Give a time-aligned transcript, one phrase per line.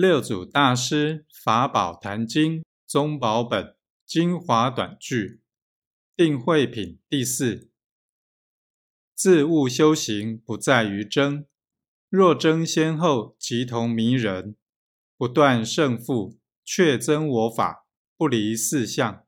[0.00, 3.74] 六祖大师法宝坛经宗宝本
[4.06, 5.40] 精华短句
[6.14, 7.68] 定慧品第四：
[9.12, 11.46] 自悟修行不在于争，
[12.08, 14.54] 若争先后，即同迷人；
[15.16, 19.26] 不断胜负，却增我法，不离四相。